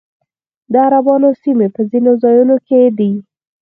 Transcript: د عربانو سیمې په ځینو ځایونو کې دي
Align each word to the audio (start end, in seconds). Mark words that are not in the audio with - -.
د 0.71 0.73
عربانو 0.85 1.29
سیمې 1.41 1.67
په 1.75 1.81
ځینو 1.89 2.11
ځایونو 2.23 2.55
کې 2.67 2.81
دي 2.97 3.11